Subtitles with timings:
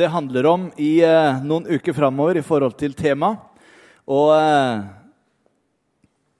[0.00, 3.34] det handler om i eh, noen uker framover i forhold til tema.
[4.08, 4.86] Og eh,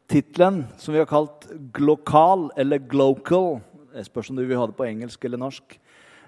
[0.09, 1.45] tittelen, som vi har kalt
[1.77, 3.61] 'Glokal' eller 'Glocal',
[3.93, 5.77] jeg spørs om du vil ha det på engelsk eller norsk,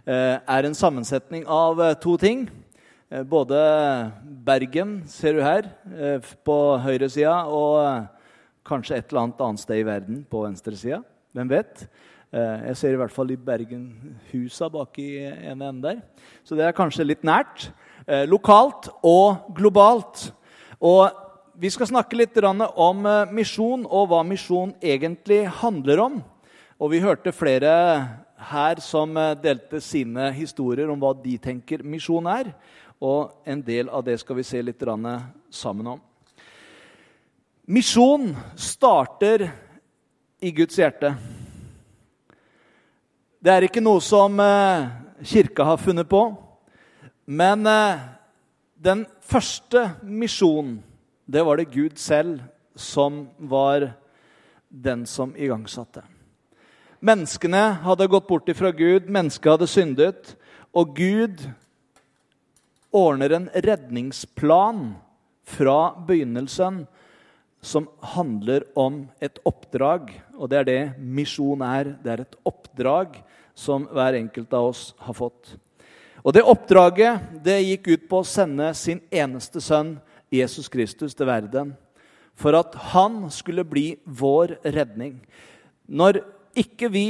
[0.05, 2.51] eh, er en sammensetning av eh, to ting.
[3.09, 3.57] Eh, både
[4.45, 8.09] Bergen, ser du her, eh, på høyresida, og
[8.69, 11.01] kanskje et eller annet annet sted i verden på venstresida.
[11.33, 11.87] Hvem vet?
[12.33, 15.99] Eh, Jeg ser i hvert fall i Bergen-husa i ene enden der.
[16.45, 17.71] Så det er kanskje litt nært.
[18.09, 20.33] Eh, Lokalt og globalt.
[20.81, 21.11] Og
[21.55, 26.23] vi skal snakke litt om eh, misjon og hva misjon egentlig handler om.
[26.81, 28.09] Og vi hørte flere
[28.49, 32.55] her som delte sine historier om hva de tenker misjon er.
[32.99, 34.81] Og en del av det skal vi se litt
[35.51, 36.01] sammen om.
[37.67, 39.53] Misjon starter
[40.41, 41.15] i Guds hjerte.
[43.43, 44.85] Det er ikke noe som eh,
[45.27, 46.21] kirka har funnet på.
[47.27, 48.05] Men eh,
[48.79, 50.77] den første misjonen,
[51.27, 52.45] det var det Gud selv
[52.79, 53.89] som var
[54.71, 56.05] den som igangsatte.
[57.03, 60.37] Menneskene hadde gått bort ifra Gud, mennesket hadde syndet.
[60.71, 61.43] Og Gud
[62.95, 64.93] ordner en redningsplan
[65.51, 66.85] fra begynnelsen
[67.59, 70.15] som handler om et oppdrag.
[70.39, 71.97] Og det er det misjon er.
[72.07, 73.19] Det er et oppdrag
[73.55, 75.57] som hver enkelt av oss har fått.
[76.23, 79.97] Og det oppdraget det gikk ut på å sende sin eneste sønn,
[80.33, 81.75] Jesus Kristus, til verden.
[82.39, 85.19] For at han skulle bli vår redning.
[85.87, 86.23] Når
[86.57, 87.07] ikke vi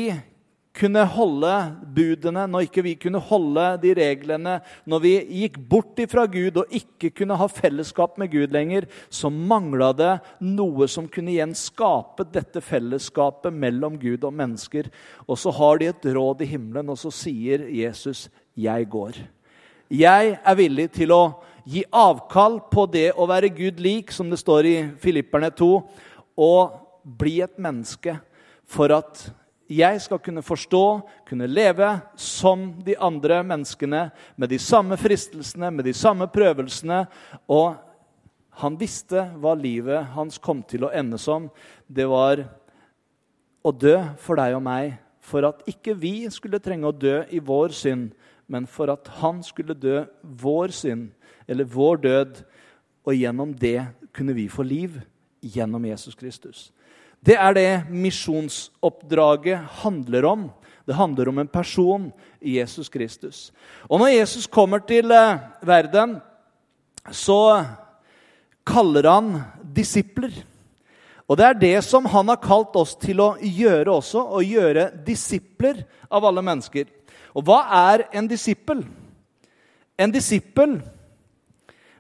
[0.73, 1.53] kunne holde
[1.95, 4.55] budene, når ikke vi kunne holde de reglene,
[4.89, 5.13] når vi
[5.43, 10.15] gikk bort ifra Gud og ikke kunne ha fellesskap med Gud lenger, så mangla det
[10.49, 14.89] noe som kunne igjen skape dette fellesskapet mellom Gud og mennesker.
[15.29, 19.21] Og så har de et råd i himmelen, og så sier Jesus, 'Jeg går'.
[19.91, 21.35] Jeg er villig til å
[21.69, 25.83] gi avkall på det å være Gud lik, som det står i Filipperne 2,
[26.39, 26.73] og
[27.05, 28.17] bli et menneske
[28.65, 29.33] for at
[29.73, 30.85] jeg skal kunne forstå,
[31.29, 31.89] kunne leve
[32.19, 37.05] som de andre menneskene, med de samme fristelsene, med de samme prøvelsene.
[37.49, 37.77] Og
[38.63, 41.49] han visste hva livet hans kom til å ende som.
[41.87, 42.45] Det var
[43.63, 47.39] å dø for deg og meg, for at ikke vi skulle trenge å dø i
[47.39, 48.11] vår synd,
[48.51, 51.13] men for at han skulle dø vår synd,
[51.47, 52.43] eller vår død,
[53.07, 53.79] og gjennom det
[54.15, 54.99] kunne vi få liv
[55.43, 56.71] gjennom Jesus Kristus.
[57.23, 60.49] Det er det misjonsoppdraget handler om.
[60.87, 62.09] Det handler om en person,
[62.43, 63.53] Jesus Kristus.
[63.87, 66.17] Og når Jesus kommer til eh, verden,
[67.11, 67.63] så
[68.67, 70.35] kaller han disipler.
[71.31, 74.91] Og det er det som han har kalt oss til å gjøre også, å gjøre
[75.07, 76.91] disipler av alle mennesker.
[77.39, 77.63] Og hva
[77.93, 78.83] er en disippel?
[79.97, 80.81] En disippel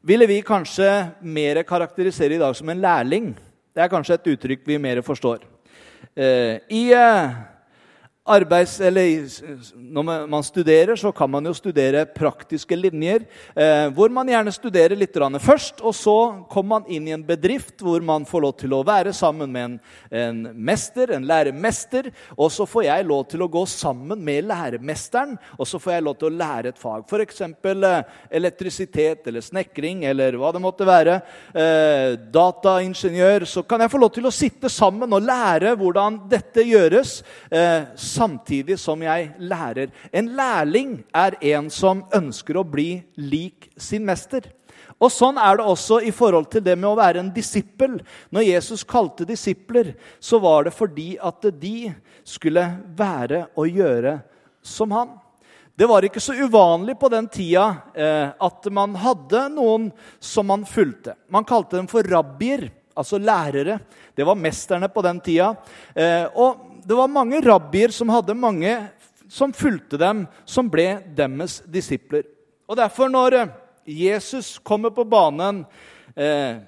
[0.03, 0.91] ville vi kanskje
[1.23, 3.33] mer karakterisere i dag som en lærling.
[3.73, 5.47] Det er kanskje et uttrykk vi mer forstår.
[6.17, 7.37] Eh, I eh,
[8.25, 8.81] arbeids...
[8.81, 9.27] Eller
[9.75, 13.25] når man studerer, så kan man jo studere praktiske linjer.
[13.55, 16.17] Eh, hvor man gjerne studerer litt først, og så
[16.51, 19.65] kommer man inn i en bedrift hvor man får lov til å være sammen med
[19.65, 19.79] en,
[20.11, 22.11] en mester, en læremester.
[22.37, 26.07] Og så får jeg lov til å gå sammen med læremesteren, og så får jeg
[26.07, 27.05] lov til å lære et fag.
[27.07, 27.43] F.eks.
[27.43, 31.19] Eh, elektrisitet eller snekring eller hva det måtte være.
[31.55, 33.47] Eh, dataingeniør.
[33.49, 37.19] Så kan jeg få lov til å sitte sammen og lære hvordan dette gjøres.
[37.51, 39.93] Eh, samtidig som jeg lærer.
[40.13, 44.47] En lærling er en som ønsker å bli lik sin mester.
[45.03, 47.97] Og Sånn er det også i forhold til det med å være en disippel.
[48.31, 51.91] Når Jesus kalte disipler, så var det fordi at de
[52.23, 52.63] skulle
[52.99, 54.21] være og gjøre
[54.63, 55.17] som han.
[55.75, 57.65] Det var ikke så uvanlig på den tida
[57.97, 59.89] eh, at man hadde noen
[60.23, 61.17] som man fulgte.
[61.33, 63.81] Man kalte dem for rabbier, altså lærere.
[64.15, 65.55] Det var mesterne på den tida.
[65.97, 68.75] Eh, og det var mange rabbier som hadde mange
[69.33, 72.27] som fulgte dem, som ble deres disipler.
[72.69, 73.53] Og Derfor, når eh,
[73.89, 75.65] Jesus kommer på banen,
[76.17, 76.61] eh,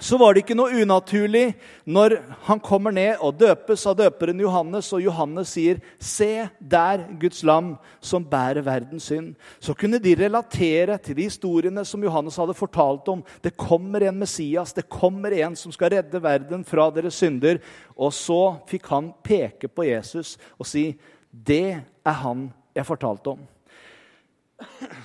[0.00, 1.52] så var det ikke noe unaturlig
[1.88, 2.16] når
[2.46, 7.76] han kommer ned og døpes av døperen Johannes, og Johannes sier, 'Se der Guds lam
[8.00, 9.34] som bærer verdens synd'.
[9.60, 13.24] Så kunne de relatere til de historiene som Johannes hadde fortalt om.
[13.42, 17.58] Det kommer en Messias, det kommer en som skal redde verden fra deres synder.
[17.96, 20.98] Og så fikk han peke på Jesus og si,
[21.32, 23.46] 'Det er han jeg fortalte om'.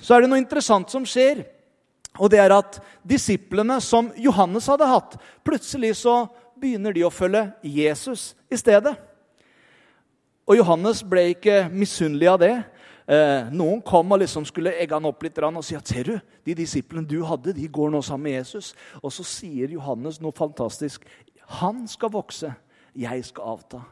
[0.01, 1.45] Så er det noe interessant som skjer.
[2.21, 2.77] Og det er at
[3.07, 6.27] disiplene som Johannes hadde hatt, plutselig så
[6.59, 8.93] begynner de å følge Jesus i stedet.
[10.47, 12.53] Og Johannes ble ikke misunnelig av det.
[13.03, 16.13] Eh, noen kom og liksom skulle egge han opp litt og si at ser du,
[16.45, 18.73] de disiplene du hadde, de går nå sammen med Jesus.
[19.01, 21.03] Og så sier Johannes noe fantastisk.
[21.59, 22.53] Han skal vokse,
[22.95, 23.83] jeg skal avta.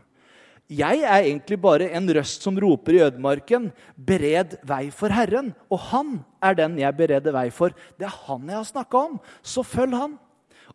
[0.71, 5.51] Jeg er egentlig bare en røst som roper i ødemarken, 'Bered vei for Herren'.
[5.69, 7.75] Og han er den jeg bereder vei for.
[7.99, 9.19] Det er han jeg har snakka om.
[9.43, 10.19] Så følg han.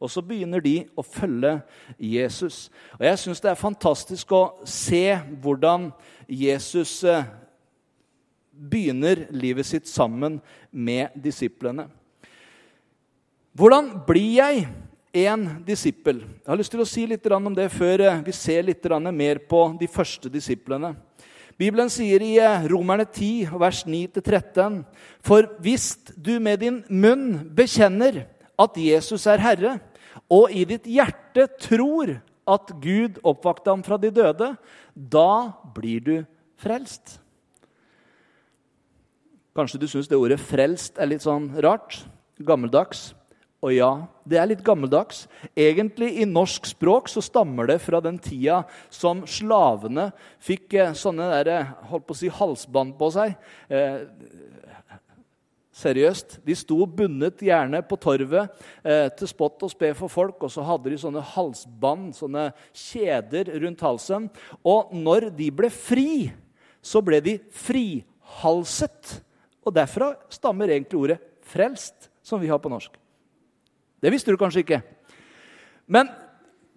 [0.01, 1.63] Og så begynner de å følge
[1.99, 2.71] Jesus.
[2.99, 5.93] Og Jeg syns det er fantastisk å se hvordan
[6.29, 7.25] Jesus eh,
[8.53, 11.89] begynner livet sitt sammen med disiplene.
[13.57, 14.67] Hvordan blir jeg
[15.17, 16.21] én disippel.
[16.21, 19.41] Jeg har lyst til å si litt om det før eh, vi ser litt mer
[19.49, 20.95] på de første disiplene.
[21.57, 24.85] Bibelen sier i eh, Romerne 10, vers 9-13.:
[25.25, 28.27] For hvis du med din munn bekjenner
[28.59, 29.79] at Jesus er Herre,
[30.29, 34.55] og i ditt hjerte tror at Gud oppvakte ham fra de døde,
[34.95, 36.17] da blir du
[36.61, 37.19] frelst.
[39.57, 42.05] Kanskje du syns det ordet 'frelst' er litt sånn rart?
[42.37, 43.15] Gammeldags.
[43.65, 43.91] Og ja,
[44.29, 45.25] det er litt gammeldags.
[45.57, 48.61] Egentlig I norsk språk så stammer det fra den tida
[48.93, 50.11] som slavene
[50.45, 53.33] fikk eh, sånne der, eh, holdt på å si, halsbånd på seg.
[53.73, 54.05] Eh,
[55.77, 56.39] seriøst.
[56.47, 58.53] De sto bundet gjerne på torvet
[58.85, 60.41] eh, til spott og spe for folk.
[60.47, 64.29] Og så hadde de sånne halsbånd, sånne kjeder rundt halsen.
[64.67, 66.29] Og når de ble fri,
[66.85, 69.19] så ble de frihalset.
[69.67, 73.06] Og derfra stammer egentlig ordet 'frelst', som vi har på norsk.
[74.03, 74.83] Det visste du kanskje ikke.
[75.87, 76.11] Men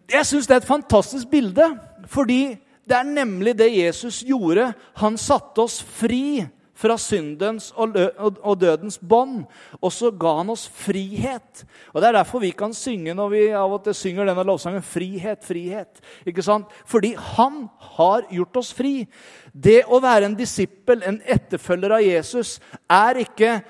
[0.10, 1.66] jeg syns det er et fantastisk bilde,
[2.10, 2.58] fordi
[2.90, 4.72] det er nemlig det Jesus gjorde.
[5.02, 6.48] Han satte oss fri
[6.80, 9.44] fra syndens og dødens bånd.
[9.82, 11.66] Og så ga han oss frihet.
[11.94, 14.82] Og Det er derfor vi kan synge når vi av og til synger denne lovsangen
[14.82, 16.00] 'Frihet, frihet'.
[16.26, 16.66] Ikke sant?
[16.86, 19.08] Fordi han har gjort oss fri.
[19.54, 23.62] Det å være en disippel, en etterfølger av Jesus, er ikke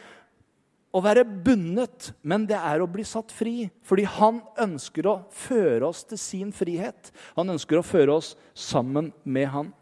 [0.89, 3.69] å være bundet, men det er å bli satt fri.
[3.85, 7.11] Fordi han ønsker å føre oss til sin frihet.
[7.37, 9.73] Han ønsker å føre oss sammen med han.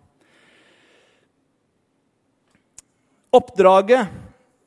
[3.31, 4.11] Oppdraget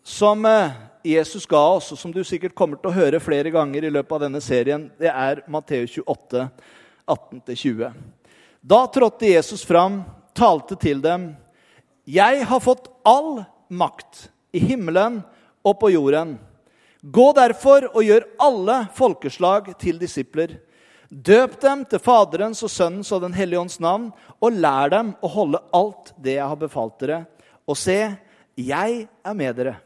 [0.06, 0.72] som eh,
[1.04, 4.16] Jesus ga oss, og som du sikkert kommer til å høre flere ganger i løpet
[4.16, 6.46] av denne serien, det er Matteus 28,
[7.08, 8.00] 18-20.
[8.60, 10.02] Da trådte Jesus fram,
[10.36, 11.30] talte til dem.
[12.04, 13.42] Jeg har fått all
[13.72, 15.20] makt i himmelen
[15.64, 16.38] på jorden.
[17.00, 20.58] Gå derfor og gjør alle folkeslag til disipler.
[21.10, 25.30] Døp dem til Faderens og Sønnens og Den hellige ånds navn, og lær dem å
[25.32, 27.24] holde alt det jeg har befalt dere.
[27.66, 27.98] Og se,
[28.54, 29.78] jeg er med dere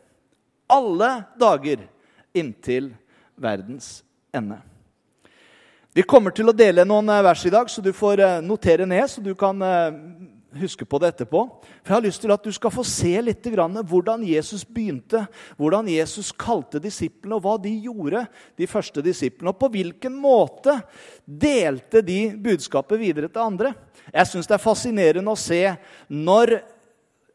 [0.66, 1.86] alle dager
[2.32, 2.94] inntil
[3.34, 4.58] verdens ende.
[5.94, 9.06] Vi kommer til å dele noen vers i dag, så du får eh, notere ned,
[9.10, 10.00] så du kan eh,
[10.60, 11.42] huske på det etterpå.
[11.82, 15.26] For Jeg har lyst til at du skal få se litt hvordan Jesus begynte.
[15.56, 19.50] Hvordan Jesus kalte disiplene, og hva de gjorde, de første disiplene.
[19.50, 20.80] Og på hvilken måte
[21.24, 23.74] delte de budskapet videre til andre.
[24.12, 25.62] Jeg syns det er fascinerende å se
[26.08, 26.58] når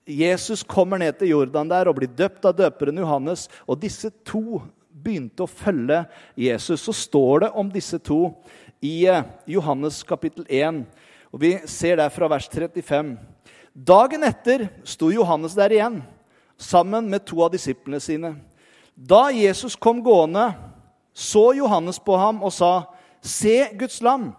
[0.09, 4.61] Jesus kommer ned til Jordan der og blir døpt av døperen Johannes, og disse to
[4.89, 6.03] begynte å følge
[6.39, 8.23] Jesus, så står det om disse to
[8.83, 10.83] i eh, Johannes kapittel 1
[11.31, 13.17] og Vi ser der fra vers 35.
[13.73, 16.01] Dagen etter sto Johannes der igjen,
[16.57, 18.33] sammen med to av disiplene sine.
[18.95, 20.49] Da Jesus kom gående,
[21.13, 22.89] så Johannes på ham og sa,
[23.21, 24.35] 'Se Guds lam.'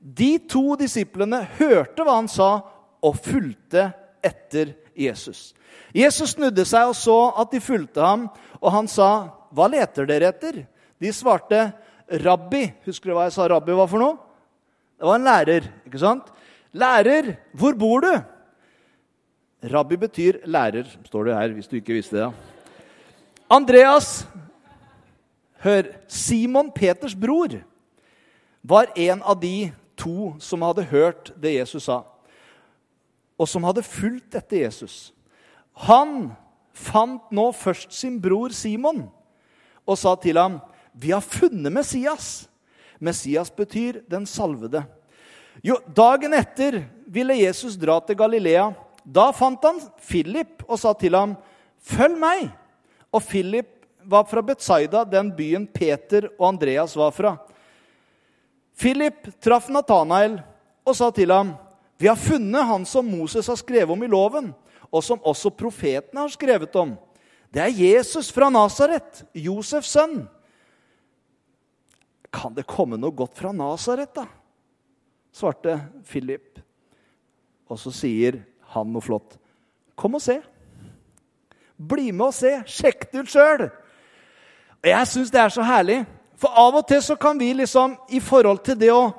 [0.00, 2.60] De to disiplene hørte hva han sa,
[3.02, 5.54] og fulgte etter Jesus.
[5.94, 8.28] Jesus snudde seg og så at de fulgte ham,
[8.60, 10.66] og han sa, 'Hva leter dere etter?'
[11.00, 11.72] De svarte,
[12.10, 14.18] 'Rabbi.' Husker du hva jeg sa rabbi var for noe?
[14.98, 15.72] Det var en lærer.
[15.86, 16.30] ikke sant?
[16.74, 18.22] 'Lærer, hvor bor du?'
[19.64, 22.32] Rabbi betyr lærer, står det her, hvis du ikke visste det.
[23.50, 24.26] Andreas,
[25.62, 27.62] hør, Simon Peters bror
[28.62, 32.02] var en av de to som hadde hørt det Jesus sa,
[33.38, 35.14] og som hadde fulgt etter Jesus.
[35.86, 36.34] Han
[36.74, 39.06] fant nå først sin bror Simon
[39.86, 40.60] og sa til ham,
[40.94, 42.48] 'Vi har funnet Messias.'
[43.00, 44.84] Messias betyr den salvede.
[45.62, 48.72] Jo, Dagen etter ville Jesus dra til Galilea.
[49.04, 51.36] Da fant han Philip og sa til ham,
[51.84, 52.50] 'Følg meg.'
[53.12, 57.36] Og Philip var fra Betsaida, den byen Peter og Andreas var fra.
[58.76, 60.42] Philip traff Natanael
[60.84, 61.54] og sa til ham,
[61.98, 64.54] 'Vi har funnet han som Moses har skrevet om i loven,
[64.92, 66.98] og som også profetene har skrevet om.'
[67.54, 70.28] Det er Jesus fra Nasaret, Josefs sønn.
[72.32, 74.26] Kan det komme noe godt fra Nasaret, da?
[75.34, 76.60] Svarte Philip.
[77.70, 78.42] Og så sier
[78.74, 79.36] han noe flott.
[79.98, 80.38] Kom og se.
[81.74, 82.52] Bli med og se.
[82.70, 83.68] Sjekk det ut sjøl.
[84.84, 86.02] Jeg syns det er så herlig.
[86.38, 89.12] For av og til så kan vi liksom, i forhold til det å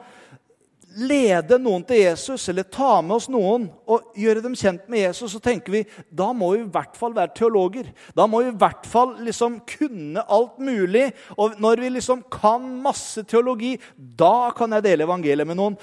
[0.96, 5.34] lede noen til Jesus, eller ta med oss noen og gjøre dem kjent med Jesus,
[5.36, 7.92] så tenker vi da må vi i hvert fall være teologer.
[8.16, 11.10] Da må vi i hvert fall liksom kunne alt mulig.
[11.36, 15.78] Og når vi liksom kan masse teologi, da kan jeg dele evangeliet med noen.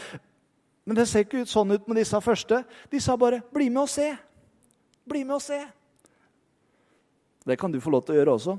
[0.89, 2.65] Men det ser ikke ut sånn ut med disse første.
[2.91, 4.17] De sa bare 'bli med og se'.
[5.09, 5.61] Bli med og se.
[7.47, 8.59] Det kan du få lov til å gjøre også.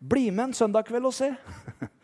[0.00, 1.34] Bli med en søndag kveld og se.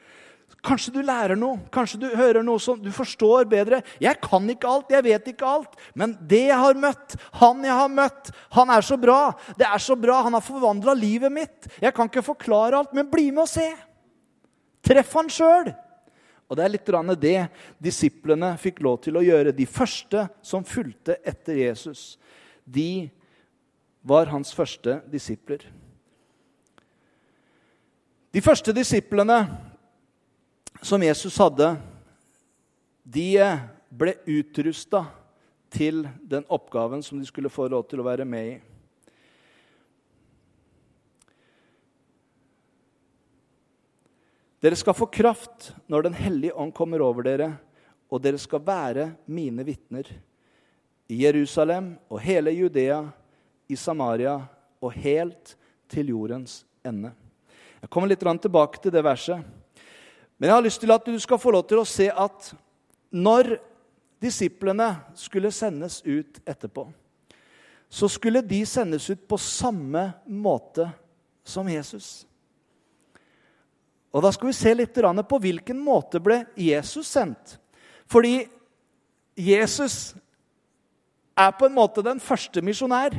[0.66, 3.78] Kanskje du lærer noe, kanskje du hører noe som du forstår bedre.
[4.02, 7.76] Jeg kan ikke alt, jeg vet ikke alt, men det jeg har møtt, han jeg
[7.78, 9.20] har møtt, han er så bra.
[9.54, 11.68] Det er så bra, Han har forvandla livet mitt.
[11.78, 13.68] Jeg kan ikke forklare alt, men bli med og se.
[14.82, 15.70] Treff han sjøl.
[16.46, 17.38] Og det er litt det
[17.82, 19.54] disiplene fikk lov til å gjøre.
[19.54, 22.18] De første som fulgte etter Jesus.
[22.64, 23.10] De
[24.02, 25.62] var hans første disipler.
[28.30, 29.40] De første disiplene
[30.82, 31.76] som Jesus hadde,
[33.02, 33.38] de
[33.88, 35.04] ble utrusta
[35.72, 38.56] til den oppgaven som de skulle få lov til å være med i.
[44.66, 47.52] Dere skal få kraft når Den hellige ånd kommer over dere,
[48.10, 50.08] og dere skal være mine vitner
[51.06, 53.04] i Jerusalem og hele Judea,
[53.68, 54.40] i Samaria
[54.80, 55.56] og helt
[55.90, 57.12] til jordens ende.
[57.82, 59.42] Jeg kommer litt tilbake til det verset.
[60.36, 62.52] Men jeg har lyst til at du skal få lov til å se at
[63.10, 63.56] når
[64.22, 66.86] disiplene skulle sendes ut etterpå,
[67.88, 70.88] så skulle de sendes ut på samme måte
[71.46, 72.26] som Jesus.
[74.12, 77.58] Og Da skal vi se litt på hvilken måte ble Jesus sendt.
[78.08, 78.48] Fordi
[79.36, 80.14] Jesus
[81.36, 83.12] er på en måte den første misjonær.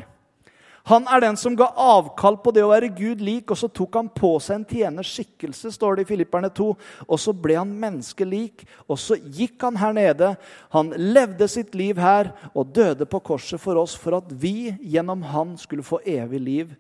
[0.87, 3.97] Han er den som ga avkall på det å være Gud lik, og så tok
[3.99, 6.67] han på seg en tjeners skikkelse, står det i Filipperne 2.
[7.03, 10.31] Og så ble han menneskelik, og så gikk han her nede.
[10.71, 15.27] Han levde sitt liv her og døde på korset for oss, for at vi gjennom
[15.27, 16.73] han skulle få evig liv.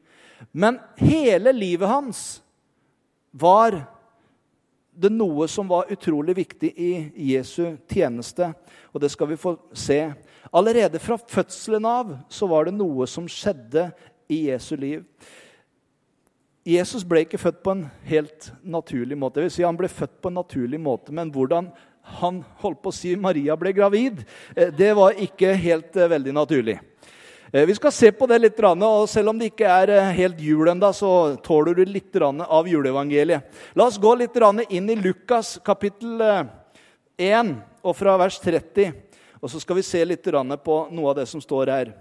[0.55, 2.23] Men hele livet hans
[3.35, 3.81] var
[4.97, 6.91] det noe som var utrolig viktig i
[7.33, 8.49] Jesu tjeneste.
[8.95, 9.99] Og det skal vi få se.
[10.51, 13.89] Allerede fra fødselen av så var det noe som skjedde
[14.31, 15.03] i Jesu liv.
[16.67, 19.39] Jesus ble ikke født på en helt naturlig måte.
[19.39, 21.71] Jeg vil si Han ble født på en naturlig måte, men hvordan
[22.19, 24.23] han holdt på å si Maria ble gravid,
[24.55, 26.77] eh, det var ikke helt eh, veldig naturlig.
[27.51, 30.67] Eh, vi skal se på det litt, og selv om det ikke er helt jul
[30.67, 33.41] ennå, så tåler du litt av juleevangeliet.
[33.75, 34.35] La oss gå litt
[34.69, 36.47] inn i Lukas kapittel 1,
[37.17, 39.06] eh, og fra vers 30.
[39.41, 41.93] Og så skal vi se litt på noe av det som står her.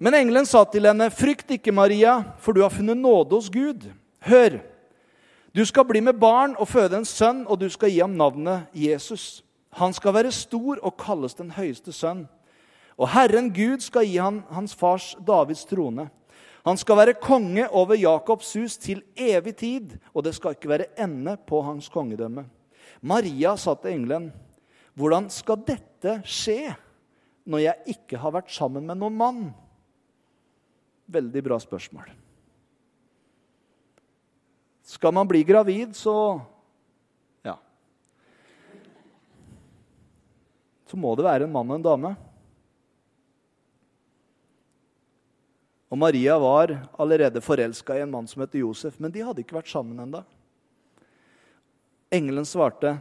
[0.00, 3.90] Men engelen sa til henne, 'Frykt ikke, Maria, for du har funnet nåde hos Gud.'
[4.20, 4.60] Hør,
[5.54, 8.66] du skal bli med barn og føde en sønn, og du skal gi ham navnet
[8.74, 9.42] Jesus.
[9.70, 12.28] Han skal være stor og kalles den høyeste sønn.
[12.98, 16.08] Og Herren Gud skal gi han hans fars Davids trone.
[16.66, 20.90] Han skal være konge over Jakobs hus til evig tid, og det skal ikke være
[20.98, 22.44] ende på hans kongedømme.
[23.00, 24.32] Maria sa til engelen,
[24.98, 26.74] 'Hvordan skal dette skje
[27.46, 29.44] når jeg ikke har vært sammen med noen mann?'
[31.08, 32.10] Veldig bra spørsmål.
[34.82, 36.42] Skal man bli gravid, så
[37.44, 37.56] Ja.
[40.86, 42.16] Så må det være en mann og en dame.
[45.88, 49.56] Og Maria var allerede forelska i en mann som het Josef, men de hadde ikke
[49.62, 50.24] vært sammen ennå.
[52.10, 52.98] Engelen svarte,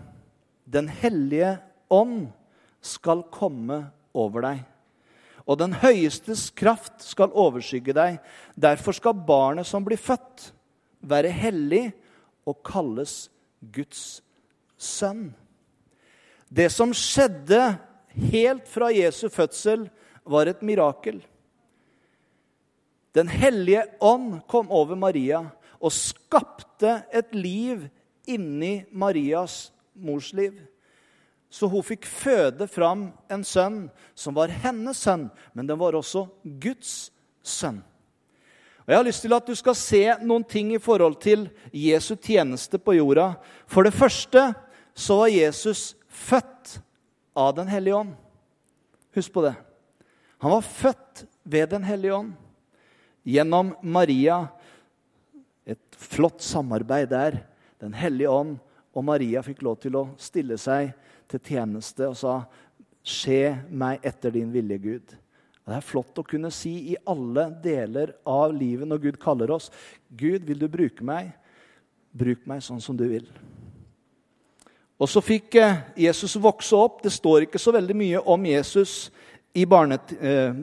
[0.69, 1.57] 'Den hellige
[1.89, 2.27] ånd
[2.81, 4.65] skal komme over deg.'
[5.47, 8.19] 'Og den høyestes kraft skal overskygge deg.'
[8.55, 10.51] 'Derfor skal barnet som blir født,
[11.01, 11.93] være hellig
[12.45, 13.29] og kalles
[13.61, 14.21] Guds
[14.77, 15.33] sønn.'
[16.47, 17.77] Det som skjedde
[18.31, 19.89] helt fra Jesu fødsel,
[20.27, 21.21] var et mirakel.
[23.15, 25.39] Den hellige ånd kom over Maria
[25.79, 27.87] og skapte et liv
[28.27, 30.57] inni Marias mors liv.
[31.49, 33.85] Så hun fikk føde fram en sønn
[34.17, 37.09] som var hennes sønn, men den var også Guds
[37.43, 37.79] sønn.
[38.87, 42.13] Og Jeg har lyst til at du skal se noen ting i forhold til Jesu
[42.15, 43.33] tjeneste på jorda.
[43.67, 44.53] For det første
[44.95, 46.77] så var Jesus født
[47.35, 48.13] av Den hellige ånd.
[49.15, 49.55] Husk på det.
[50.39, 52.31] Han var født ved Den hellige ånd.
[53.27, 54.47] Gjennom Maria.
[55.67, 57.41] Et flott samarbeid der.
[57.83, 58.55] Den hellige ånd
[58.97, 60.89] og Maria fikk lov til å stille seg
[61.29, 62.41] til tjeneste og sa,
[63.07, 65.15] 'Skje meg etter din vilje, Gud'.
[65.67, 69.69] Det er flott å kunne si i alle deler av livet når Gud kaller oss,
[70.11, 71.31] 'Gud, vil du bruke meg?
[72.11, 73.29] Bruk meg sånn som du vil.'
[74.99, 77.03] Og så fikk eh, Jesus vokse opp.
[77.03, 79.11] Det står ikke så veldig mye om Jesus
[79.53, 80.53] i barnet, eh,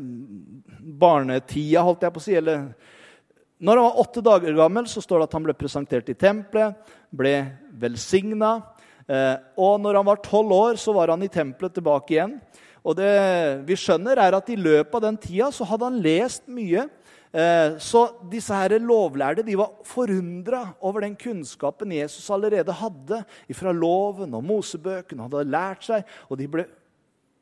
[0.81, 2.35] barnetida, holdt jeg på å si.
[2.35, 2.75] Eller
[3.63, 6.75] når han var åtte dager gammel, så står det at han ble presentert i tempelet,
[7.15, 7.35] ble
[7.79, 8.57] velsigna.
[9.07, 12.39] Eh, og når han var tolv år, så var han i tempelet tilbake igjen.
[12.85, 13.15] Og det
[13.65, 16.89] vi skjønner, er at i løpet av den tida så hadde han lest mye.
[17.35, 23.23] Eh, så disse her lovlærde de var forundra over den kunnskapen Jesus allerede hadde
[23.57, 25.27] fra loven og Mosebøkene.
[25.27, 26.67] hadde lært seg, Og de ble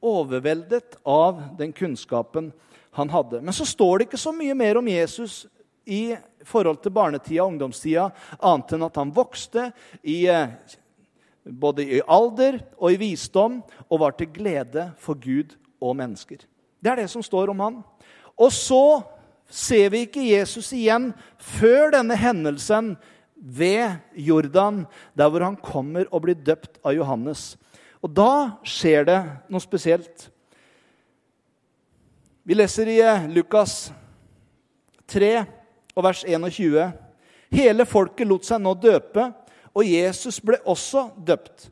[0.03, 2.53] overveldet av den kunnskapen
[2.93, 3.41] han hadde.
[3.41, 5.47] Men så står det ikke så mye mer om Jesus
[5.85, 6.15] i
[6.47, 8.09] forhold til barnetida og ungdomstida,
[8.39, 9.69] annet enn at han vokste
[10.03, 10.55] i eh,
[11.43, 13.61] både i alder og i visdom,
[13.91, 16.45] og var til glede for Gud og mennesker.
[16.83, 17.81] Det er det som står om han.
[18.39, 19.03] Og så
[19.53, 22.95] ser vi ikke Jesus igjen før denne hendelsen
[23.37, 24.85] ved Jordan,
[25.19, 27.57] der hvor han kommer og blir døpt av Johannes.
[28.03, 29.19] Og da skjer det
[29.51, 30.29] noe spesielt.
[32.43, 33.93] Vi leser i eh, Lukas
[35.11, 35.35] 3
[35.95, 36.91] og vers 21.
[37.53, 39.31] Hele folket lot seg nå døpe
[39.73, 41.69] og Jesus ble også døpt.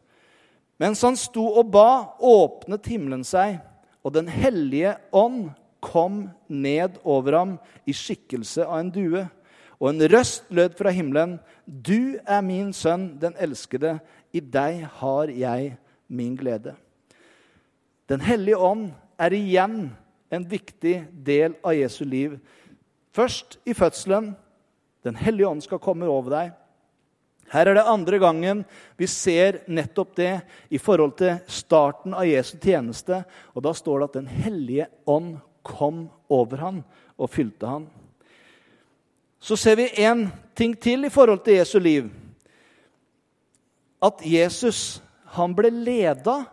[0.80, 3.60] Mens han sto og ba, åpnet himmelen seg,
[4.00, 5.50] og Den hellige ånd
[5.84, 7.52] kom ned over ham
[7.84, 9.26] i skikkelse av en due.
[9.80, 14.00] Og en røst lød fra himmelen, Du er min sønn, den elskede.
[14.32, 15.76] I deg har jeg
[16.08, 16.74] min glede.
[18.08, 19.92] Den hellige ånd er igjen
[20.32, 22.38] en viktig del av Jesu liv.
[23.12, 24.34] Først i fødselen.
[25.04, 26.50] Den hellige ånd skal komme over deg.
[27.50, 28.60] Her er det andre gangen
[29.00, 30.34] vi ser nettopp det
[30.70, 33.24] i forhold til starten av Jesu tjeneste.
[33.54, 36.84] Og Da står det at Den hellige ånd kom over han
[37.18, 37.88] og fylte han.
[39.40, 42.10] Så ser vi én ting til i forhold til Jesu liv.
[44.02, 45.00] At Jesus
[45.34, 46.44] han ble leda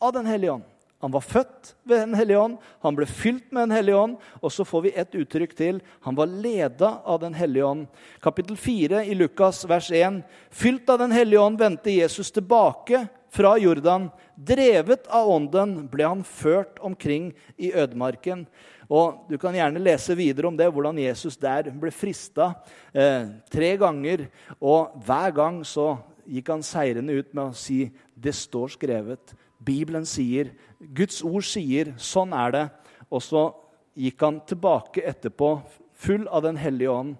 [0.00, 0.64] av Den hellige ånd.
[1.06, 4.14] Han var født ved Den hellige ånd, han ble fylt med Den hellige ånd.
[4.42, 5.76] Og så får vi et uttrykk til.
[6.02, 7.84] Han var leda av Den hellige ånd.
[8.18, 10.24] Kapittel 4 i Lukas vers 1.
[10.50, 14.08] Fylt av Den hellige ånd vendte Jesus tilbake fra Jordan.
[14.34, 18.48] Drevet av ånden ble han ført omkring i ødemarken.
[18.90, 22.50] Og Du kan gjerne lese videre om det, hvordan Jesus der ble frista
[22.90, 24.26] eh, tre ganger.
[24.58, 25.92] Og hver gang så
[26.26, 29.38] gikk han seirende ut med å si 'Det står skrevet'.
[29.66, 32.64] Bibelen sier, Guds ord sier, sånn er det.
[33.08, 33.48] Og så
[33.96, 35.56] gikk han tilbake etterpå,
[35.96, 37.16] full av Den hellige ånd.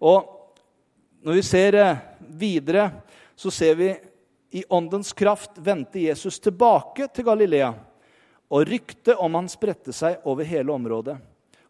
[0.00, 0.30] Og
[1.24, 2.90] når vi ser eh, videre,
[3.36, 3.90] så ser vi
[4.54, 7.72] i åndens kraft vendte Jesus tilbake til Galilea.
[8.54, 11.16] Og ryktet om han spredte seg over hele området.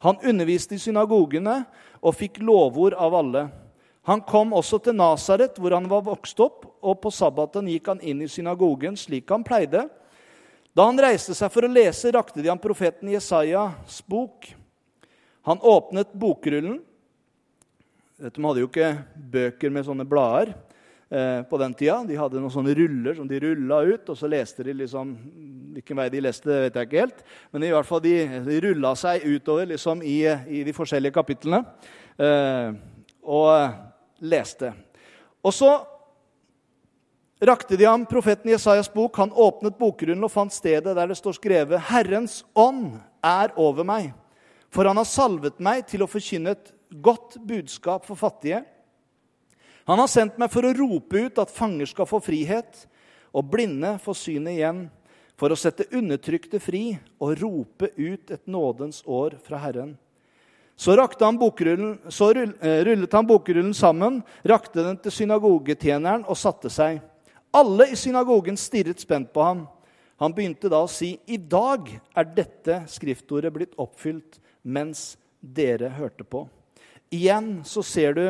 [0.04, 1.62] Han underviste i synagogene
[2.02, 3.46] og fikk lovord av alle.
[4.04, 8.02] Han kom også til Nasaret, hvor han var vokst opp, og på sabbaten gikk han
[8.04, 9.86] inn i synagogen slik han pleide.
[10.74, 14.48] Da han reiste seg for å lese, rakte de ham profeten Jesajas bok.
[15.46, 16.80] Han åpnet bokrullen.
[18.18, 22.00] De hadde jo ikke bøker med sånne blader eh, på den tida.
[22.08, 25.16] De hadde noen sånne ruller som de rulla ut, og så leste de liksom
[25.74, 27.22] Hvilken vei de leste, vet jeg ikke helt.
[27.50, 28.12] Men i hvert fall de,
[28.46, 31.64] de rulla seg utover liksom, i, i, de forskjellige kapitlene
[32.14, 32.76] eh,
[33.26, 34.70] og leste.
[35.42, 35.72] Og så
[37.40, 39.16] rakte de ham profeten Jesajas bok.
[39.16, 44.12] Han åpnet bokrullen og fant stedet der det står skrevet:" Herrens ånd er over meg,
[44.70, 48.64] for han har salvet meg til å forkynne et godt budskap for fattige.
[49.84, 52.86] Han har sendt meg for å rope ut at fanger skal få frihet,
[53.34, 54.84] og blinde få synet igjen,
[55.36, 59.96] for å sette undertrykte fri og rope ut et nådens år fra Herren.
[60.76, 61.38] Så, han
[62.08, 67.02] så eh, rullet han bokrullen sammen, rakte den til synagogetjeneren og satte seg.
[67.54, 69.66] Alle i synagogen stirret spent på ham.
[70.18, 76.24] Han begynte da å si, 'I dag er dette skriftordet blitt oppfylt mens dere hørte
[76.24, 76.48] på.'
[77.14, 78.24] Igjen så ser du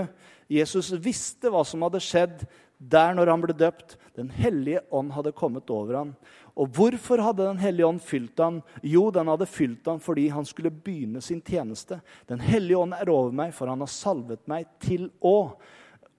[0.49, 2.45] Jesus visste hva som hadde skjedd
[2.79, 3.97] der når han ble døpt.
[4.15, 6.11] Den hellige ånd hadde kommet over ham.
[6.55, 8.63] Og hvorfor hadde Den hellige ånd fylt ham?
[8.83, 12.01] Jo, den hadde fylt ham fordi han skulle begynne sin tjeneste.
[12.29, 15.57] Den hellige ånd er over meg, for han har salvet meg til å.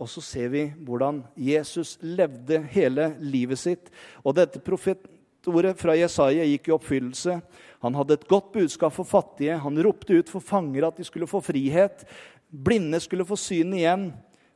[0.01, 3.91] Og så ser vi hvordan Jesus levde hele livet sitt.
[4.23, 7.39] Og dette profetordet fra Jesaja gikk i oppfyllelse.
[7.85, 9.55] Han hadde et godt budskap for fattige.
[9.63, 12.03] Han ropte ut for fanger at de skulle få frihet.
[12.49, 14.09] Blinde skulle få syn igjen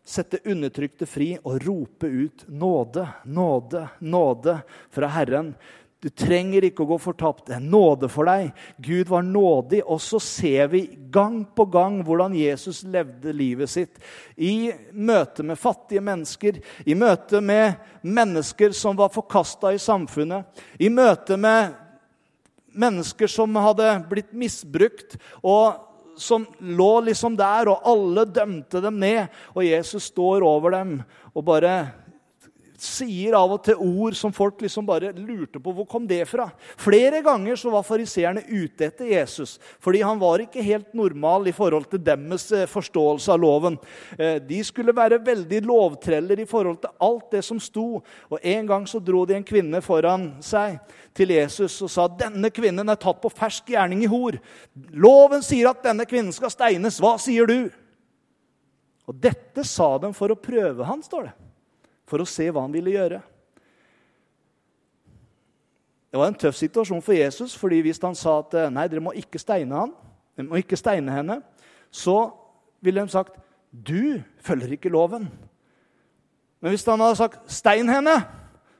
[0.09, 4.55] sette undertrykte fri og rope ut nåde, nåde, nåde
[4.89, 5.53] fra Herren.
[5.99, 7.49] Du trenger ikke å gå fortapt.
[7.49, 8.53] Det er nåde for deg.
[8.79, 9.81] Gud var nådig.
[9.83, 13.99] Og så ser vi gang på gang hvordan Jesus levde livet sitt
[14.39, 20.47] i møte med fattige mennesker, i møte med mennesker som var forkasta i samfunnet,
[20.79, 21.75] i møte med
[22.79, 25.19] mennesker som hadde blitt misbrukt.
[25.43, 25.85] og
[26.19, 29.29] som lå liksom der, og alle dømte dem ned.
[29.55, 30.97] Og Jesus står over dem
[31.31, 31.73] og bare
[32.83, 36.49] sier av og til ord som folk liksom bare lurte på hvor kom det fra.
[36.79, 41.55] Flere ganger så var fariseerne ute etter Jesus, fordi han var ikke helt normal i
[41.55, 43.79] forhold til deres eh, forståelse av loven.
[44.17, 48.01] Eh, de skulle være veldig lovtreller i forhold til alt det som sto.
[48.29, 50.79] Og En gang så dro de en kvinne foran seg
[51.15, 54.37] til Jesus og sa denne kvinnen er tatt på fersk gjerning i hor.
[54.93, 57.01] Loven sier at denne kvinnen skal steines.
[57.01, 57.69] Hva sier du?
[59.09, 61.48] Og Dette sa de for å prøve han, står det
[62.09, 63.21] for å se hva han ville gjøre.
[66.09, 69.13] Det var en tøff situasjon for Jesus, fordi hvis han sa at nei, dere må
[69.17, 69.93] ikke steine han,
[70.33, 71.37] dere må ikke steine henne,
[71.93, 72.31] så
[72.81, 73.37] ville de sagt
[73.69, 75.27] du følger ikke loven.
[76.59, 78.38] Men hvis han hadde sagt 'stein henne',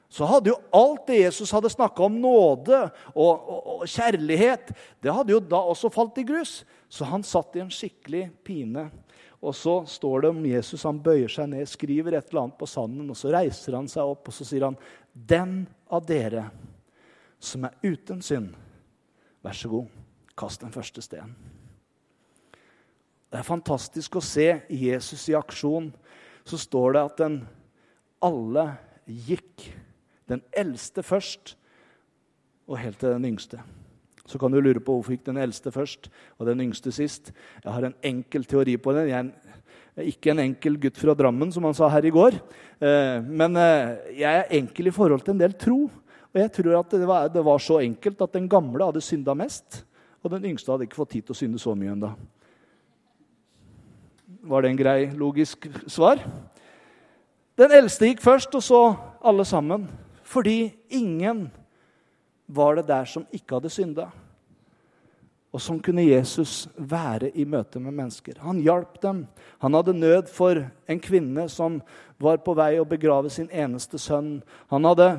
[0.10, 2.80] så hadde jo alt det Jesus hadde snakka om nåde
[3.14, 4.72] og, og, og, kjærlighet,
[5.06, 6.64] det hadde jo da også falt i grus.
[6.90, 8.88] Så han satt i en skikkelig pine.
[9.40, 12.68] Og så står det om Jesus han bøyer seg ned, skriver et eller annet på
[12.68, 14.80] sanden, og så reiser han seg opp og så sier han,
[15.14, 16.50] 'Den av dere
[17.40, 18.56] som er uten synd,
[19.46, 19.88] vær så god,
[20.36, 21.38] kast den første steinen.'
[23.30, 25.92] Det er fantastisk å se Jesus i aksjon.
[26.44, 27.36] Så står det at den
[28.26, 28.66] alle
[29.06, 29.70] gikk.
[30.30, 31.56] Den eldste først,
[32.70, 33.62] og helt til den yngste.
[34.30, 37.32] Så kan du lure på hvorfor gikk den eldste først og den yngste sist.
[37.64, 39.08] Jeg har en enkel teori på det.
[39.10, 39.32] Jeg
[39.98, 42.38] er ikke en enkel gutt fra Drammen, som han sa her i går.
[42.78, 45.80] Eh, men eh, jeg er enkel i forhold til en del tro.
[46.30, 49.34] Og jeg tror at det var, det var så enkelt at den gamle hadde synda
[49.34, 49.82] mest.
[50.22, 52.12] Og den yngste hadde ikke fått tid til å synde så mye ennå.
[54.50, 56.22] Var det en grei, logisk svar?
[57.60, 58.84] Den eldste gikk først, og så
[59.26, 59.90] alle sammen.
[60.30, 61.48] Fordi ingen
[62.46, 64.10] var det der som ikke hadde synda.
[65.50, 68.38] Og sånn kunne Jesus være i møte med mennesker.
[68.46, 69.24] Han hjalp dem.
[69.64, 71.80] Han hadde nød for en kvinne som
[72.22, 74.44] var på vei å begrave sin eneste sønn.
[74.70, 75.16] Han hadde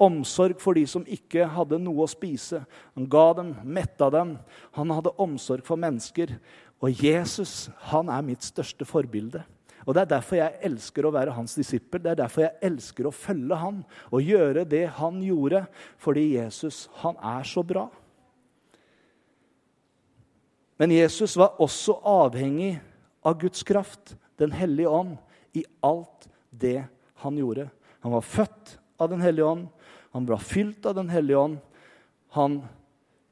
[0.00, 2.62] omsorg for de som ikke hadde noe å spise.
[2.96, 4.38] Han ga dem, metta dem.
[4.78, 6.32] Han hadde omsorg for mennesker.
[6.80, 9.44] Og Jesus han er mitt største forbilde.
[9.84, 12.00] Og Det er derfor jeg elsker å være hans disippel.
[12.02, 15.66] Det er derfor jeg elsker å følge han og gjøre det han gjorde.
[16.00, 17.88] Fordi Jesus, han er så bra.
[20.80, 22.78] Men Jesus var også avhengig
[23.24, 25.16] av Guds kraft, Den hellige ånd,
[25.54, 26.84] i alt det
[27.22, 27.68] han gjorde.
[28.02, 29.68] Han var født av Den hellige ånd,
[30.14, 31.58] han ble fylt av Den hellige ånd.
[32.34, 32.60] Han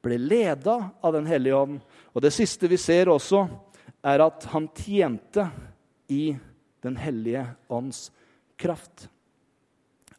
[0.02, 1.80] ble leda av Den hellige ånd.
[2.14, 3.44] Og det siste vi ser også,
[4.02, 5.44] er at han tjente
[6.08, 6.36] i
[6.82, 8.10] Den hellige ånds
[8.58, 9.08] kraft.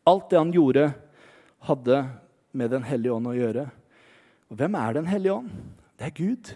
[0.07, 0.93] Alt det han gjorde,
[1.59, 2.03] hadde
[2.51, 3.67] med Den hellige ånd å gjøre.
[4.51, 5.51] Og hvem er Den hellige ånd?
[5.99, 6.53] Det er Gud.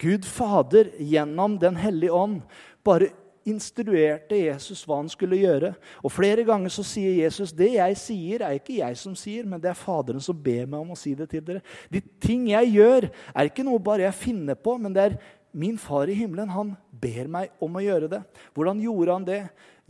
[0.00, 2.42] Gud Fader gjennom Den hellige ånd
[2.84, 3.10] bare
[3.48, 5.72] instruerte Jesus hva han skulle gjøre.
[6.04, 9.60] Og Flere ganger så sier Jesus det jeg sier, er ikke jeg som sier, men
[9.60, 11.64] det er Faderen som ber meg om å si det til dere.
[11.92, 15.74] De ting jeg gjør, er ikke noe bare jeg finner på, men det er Min
[15.82, 16.68] far i himmelen han
[17.00, 18.20] ber meg om å gjøre det.
[18.56, 19.40] Hvordan gjorde han det?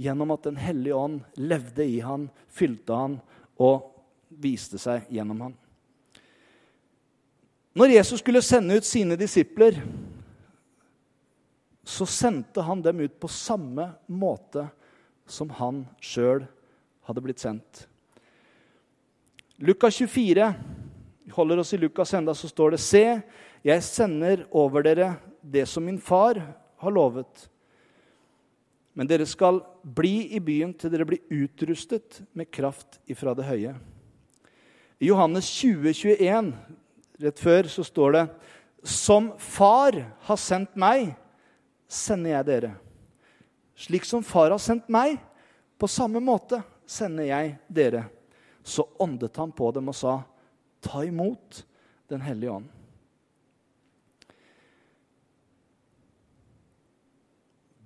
[0.01, 3.18] Gjennom at Den hellige ånd levde i han, fylte han
[3.61, 3.90] og
[4.29, 5.57] viste seg gjennom han.
[7.77, 9.77] Når Jesus skulle sende ut sine disipler,
[11.85, 14.66] så sendte han dem ut på samme måte
[15.31, 16.44] som han sjøl
[17.07, 17.87] hadde blitt sendt.
[19.61, 20.51] Lukas 24,
[21.25, 23.05] vi holder oss i Lukas enda, så står det Se,
[23.66, 26.40] jeg sender over dere det som min far
[26.81, 27.47] har lovet.
[28.97, 33.75] Men dere skal bli i byen til dere blir utrustet med kraft ifra det høye.
[35.01, 36.51] I Johannes 20, 21,
[37.23, 38.25] rett før, så står det
[38.85, 41.14] Som far har sendt meg,
[41.88, 42.73] sender jeg dere.
[43.81, 45.16] Slik som far har sendt meg,
[45.81, 48.05] på samme måte sender jeg dere.
[48.62, 50.21] Så åndet han på dem og sa,
[50.85, 51.64] ta imot
[52.11, 52.80] Den hellige ånd.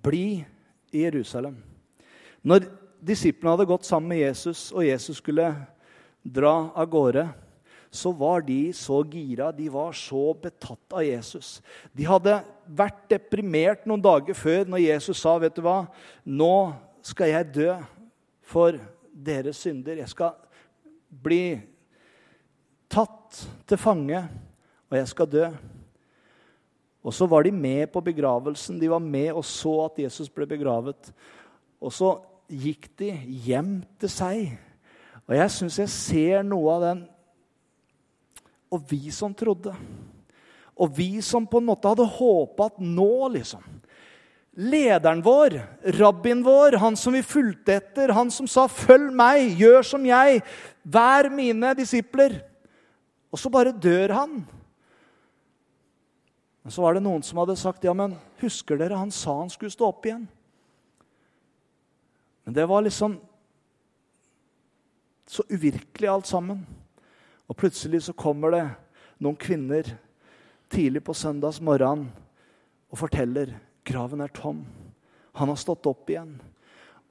[0.05, 0.45] Bli
[0.93, 1.57] i Jerusalem.
[2.45, 2.67] Når
[3.05, 5.49] disiplene hadde gått sammen med Jesus, og Jesus skulle
[6.21, 7.25] dra av gårde,
[7.95, 11.59] så var de så gira, de var så betatt av Jesus.
[11.95, 15.87] De hadde vært deprimert noen dager før når Jesus sa, 'Vet du hva,
[16.25, 17.71] nå skal jeg dø
[18.41, 18.75] for
[19.13, 20.33] deres synder.' 'Jeg skal
[21.23, 21.61] bli
[22.89, 24.27] tatt til fange,
[24.89, 25.74] og jeg skal dø.'
[27.05, 28.79] Og så var de med på begravelsen.
[28.81, 31.11] De var med og så at Jesus ble begravet.
[31.77, 32.15] Og så
[32.49, 33.11] gikk de
[33.45, 34.55] hjem til seg.
[35.25, 37.05] Og jeg syns jeg ser noe av den
[38.73, 39.71] Og vi som trodde.
[40.75, 43.63] Og vi som på en måte hadde håpa at nå, liksom
[44.55, 45.57] Lederen vår,
[45.97, 50.43] rabbien vår, han som vi fulgte etter, han som sa 'følg meg, gjør som jeg',
[50.79, 52.39] vær mine disipler.
[53.33, 54.47] Og så bare dør han.
[56.65, 59.51] Men så var det noen som hadde sagt ja, men husker dere han sa han
[59.53, 60.23] skulle stå opp igjen?
[62.41, 63.19] Men det var liksom
[65.29, 66.63] så uvirkelig alt sammen.
[67.45, 68.63] Og plutselig så kommer det
[69.21, 69.91] noen kvinner
[70.73, 72.07] tidlig på søndags morgen
[72.89, 73.53] og forteller
[73.85, 74.63] graven er tom.
[75.37, 76.33] Han har stått opp igjen.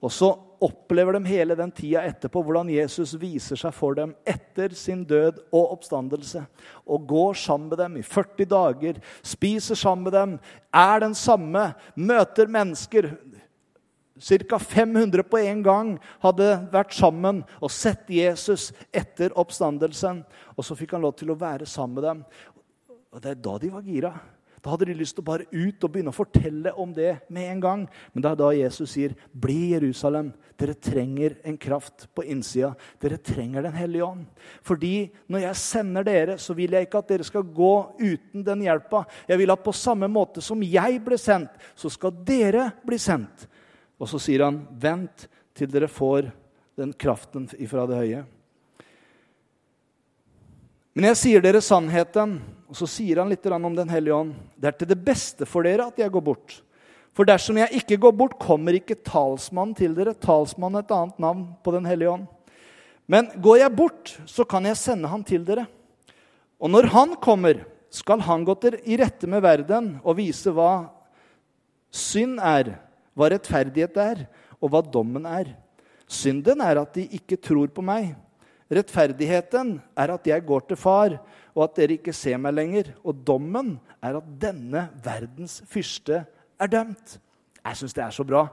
[0.02, 0.32] Og så
[0.64, 5.42] opplever de hele den tida etterpå hvordan Jesus viser seg for dem etter sin død
[5.50, 6.44] og oppstandelse.
[6.88, 10.36] Og går sammen med dem i 40 dager, spiser sammen med dem,
[10.72, 13.12] er den samme, møter mennesker.
[14.14, 14.58] Ca.
[14.58, 15.88] 500 på en gang
[16.22, 20.22] hadde vært sammen og sett Jesus etter oppstandelsen.
[20.54, 22.24] Og så fikk han lov til å være sammen med dem.
[23.14, 24.14] Og Det er da de var gira.
[24.64, 27.50] Da hadde de lyst til å bare ut og begynne å fortelle om det med
[27.52, 27.82] en gang.
[28.14, 30.32] Men det er da Jesus sier, 'Bli Jerusalem.
[30.56, 34.26] Dere trenger en kraft på innsida.' Dere trenger Den hellige ånd.
[34.62, 38.62] Fordi når jeg sender dere, så vil jeg ikke at dere skal gå uten den
[38.62, 39.04] hjelpa.
[39.28, 43.46] Jeg vil at på samme måte som jeg ble sendt, så skal dere bli sendt.
[44.00, 46.32] Og så sier han, 'Vent til dere får
[46.76, 48.24] den kraften ifra det høye'.
[50.94, 52.36] Men jeg sier dere sannheten,
[52.70, 54.34] og så sier han litt om Den hellige ånd.
[54.54, 56.60] Det er til det beste for dere at jeg går bort.
[57.14, 60.14] For dersom jeg ikke går bort, kommer ikke talsmannen til dere.
[60.14, 62.26] Talsmannen er et annet navn på Den hellige ånd.
[63.10, 65.66] Men går jeg bort, så kan jeg sende han til dere.
[66.62, 70.86] Og når han kommer, skal han gå til i rette med verden og vise hva
[71.94, 72.72] synd er,
[73.14, 74.24] hva rettferdighet er,
[74.62, 75.52] og hva dommen er.
[76.10, 78.14] Synden er at de ikke tror på meg.
[78.72, 81.18] Rettferdigheten er at jeg går til far,
[81.54, 82.92] og at dere ikke ser meg lenger.
[83.04, 86.24] Og dommen er at denne verdens fyrste
[86.60, 87.18] er dømt.
[87.64, 88.46] Jeg syns det er så bra.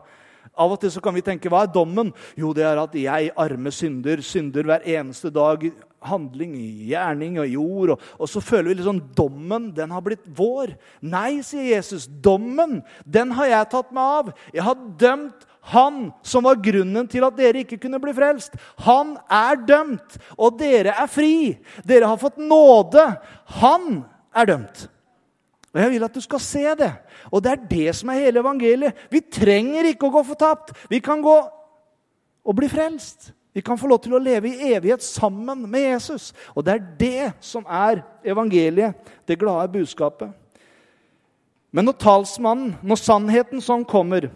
[0.57, 2.11] Av og til så kan vi tenke hva er dommen?
[2.39, 5.63] Jo, det er at jeg, arme synder, synder hver eneste dag.
[6.01, 6.55] Handling,
[6.89, 7.93] gjerning og jord.
[7.93, 10.73] Og, og så føler vi liksom dommen, den har blitt vår.
[11.05, 12.09] Nei, sier Jesus.
[12.09, 14.33] Dommen, den har jeg tatt meg av.
[14.51, 18.55] Jeg har dømt han som var grunnen til at dere ikke kunne bli frelst.
[18.81, 21.53] Han er dømt, og dere er fri.
[21.85, 23.03] Dere har fått nåde.
[23.61, 24.01] Han
[24.33, 24.87] er dømt.
[25.71, 26.91] Og Jeg vil at du skal se det.
[27.31, 29.05] Og det er det som er hele evangeliet.
[29.13, 30.73] Vi trenger ikke å gå fortapt.
[30.89, 31.37] Vi kan gå
[32.41, 33.31] og bli frelst.
[33.53, 36.31] Vi kan få lov til å leve i evighet sammen med Jesus.
[36.55, 38.95] Og det er det som er evangeliet,
[39.27, 40.31] det glade budskapet.
[41.71, 44.27] Men når talsmannen, når sannheten sånn kommer,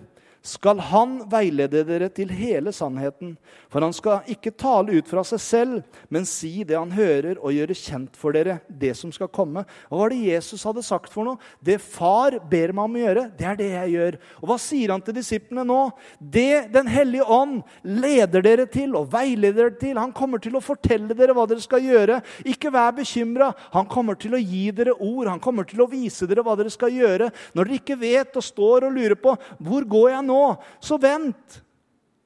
[0.45, 3.34] skal han veilede dere til hele sannheten.
[3.73, 5.79] For han skal ikke tale ut fra seg selv,
[6.13, 9.65] men si det han hører, og gjøre kjent for dere det som skal komme.
[9.89, 11.41] Og Hva var det Jesus hadde sagt for noe?
[11.65, 14.19] Det far ber meg om å gjøre, det er det jeg gjør.
[14.41, 15.81] Og hva sier han til disiplene nå?
[16.19, 19.97] Det Den hellige ånd leder dere til og veileder dere til.
[19.97, 22.19] Han kommer til å fortelle dere hva dere skal gjøre.
[22.45, 23.51] Ikke vær bekymra.
[23.73, 25.29] Han kommer til å gi dere ord.
[25.31, 27.31] Han kommer til å vise dere hva dere skal gjøre.
[27.55, 30.35] Når dere ikke vet og står og lurer på hvor går jeg nå?
[30.36, 30.43] Nå,
[30.84, 31.62] så vent.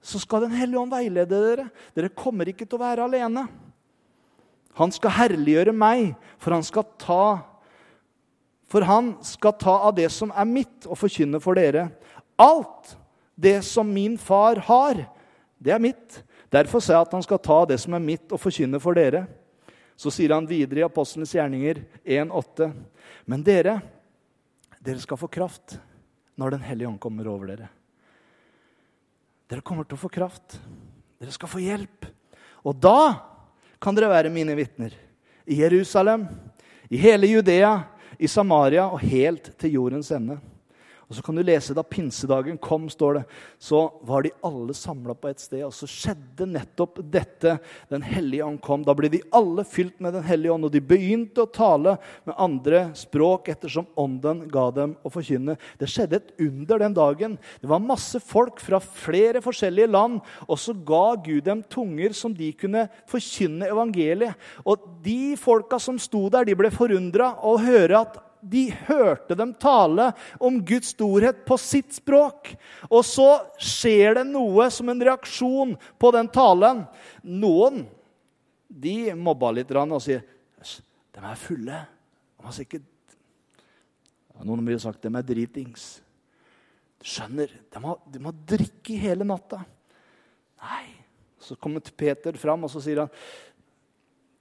[0.02, 1.70] Så skal Den hellige ånd veilede dere.
[1.94, 3.46] Dere kommer ikke til å være alene.
[4.80, 7.24] Han skal herliggjøre meg, for han skal ta
[8.70, 11.88] For han skal ta av det som er mitt, og forkynne for dere.
[12.38, 12.92] Alt
[13.34, 15.00] det som min far har,
[15.58, 16.20] det er mitt.
[16.54, 19.24] Derfor sa jeg at han skal ta det som er mitt, og forkynne for dere.
[19.98, 22.70] Så sier han videre i Apostlenes gjerninger 1,8.:
[23.26, 23.80] Men dere,
[24.86, 25.80] dere skal få kraft
[26.38, 27.74] når Den hellige ånd kommer over dere.
[29.50, 30.60] Dere kommer til å få kraft.
[31.18, 32.06] Dere skal få hjelp.
[32.62, 33.18] Og da
[33.82, 34.94] kan dere være mine vitner.
[35.50, 36.28] I Jerusalem,
[36.90, 37.80] i hele Judea,
[38.20, 40.38] i Samaria og helt til jordens ende.
[41.10, 43.24] Og så kan du lese Da pinsedagen kom, står det,
[43.58, 45.64] så var de alle samla på et sted.
[45.66, 47.56] Og så skjedde nettopp dette.
[47.90, 48.84] Den hellige ånd kom.
[48.86, 51.96] Da ble de alle fylt med Den hellige ånd, og de begynte å tale
[52.30, 55.58] med andre språk ettersom ånden ga dem å forkynne.
[55.82, 57.38] Det skjedde et under den dagen.
[57.62, 62.36] Det var masse folk fra flere forskjellige land, og så ga Gud dem tunger som
[62.38, 64.38] de kunne forkynne evangeliet.
[64.62, 69.54] Og de folka som sto der, de ble forundra å høre at de hørte dem
[69.60, 72.54] tale om Guds storhet på sitt språk.
[72.90, 76.86] Og så skjer det noe som en reaksjon på den talen.
[77.24, 77.84] Noen
[78.70, 80.24] de mobba litt og sier
[81.20, 81.82] de er fulle.
[82.38, 82.86] De har sikkert
[84.48, 85.98] noen ville sagt de er dritings.
[87.00, 89.62] Du skjønner, de må, de må drikke hele natta.
[90.64, 90.86] Nei.
[91.40, 93.12] Så kommer Peter fram og så sier han,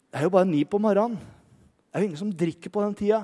[0.08, 1.18] det er jo bare ni på morgenen.
[1.18, 3.20] Det er jo ingen som drikker på den tida.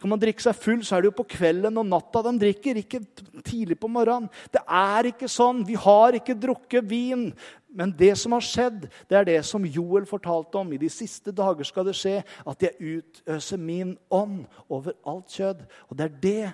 [0.00, 2.22] Skal man drikke seg full, så er det jo på kvelden og natta.
[2.24, 3.02] De drikker ikke
[3.44, 4.30] tidlig på morgenen.
[4.48, 5.60] Det er ikke sånn.
[5.68, 7.26] Vi har ikke drukket vin.
[7.68, 10.72] Men det som har skjedd, det er det som Joel fortalte om.
[10.72, 15.66] I de siste dager skal det skje at jeg utøser min ånd over alt kjød.
[15.92, 16.48] Og det er det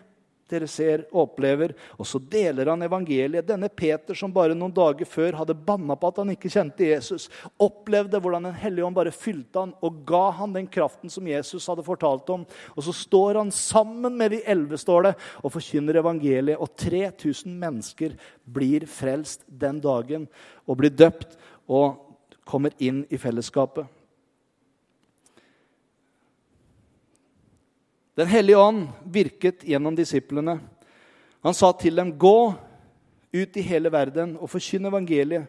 [0.50, 1.74] dere ser og opplever.
[1.98, 3.46] Og så deler han evangeliet.
[3.48, 7.28] Denne Peter, som bare noen dager før hadde banna på at han ikke kjente Jesus,
[7.58, 11.66] opplevde hvordan Den hellige ånd bare fylte han og ga han den kraften som Jesus
[11.66, 12.46] hadde fortalt om.
[12.76, 16.60] Og så står han sammen med de elleve står det, og forkynner evangeliet.
[16.60, 20.28] Og 3000 mennesker blir frelst den dagen
[20.66, 22.02] og blir døpt og
[22.46, 23.95] kommer inn i fellesskapet.
[28.16, 30.56] Den hellige ånd virket gjennom disiplene.
[31.44, 32.54] Han sa til dem, 'Gå
[33.32, 35.46] ut i hele verden og forkynn evangeliet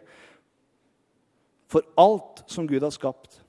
[1.66, 3.40] for alt som Gud har skapt.'